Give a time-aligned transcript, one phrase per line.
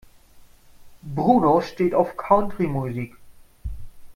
[1.03, 3.13] Bruno steht auf Country-Musik.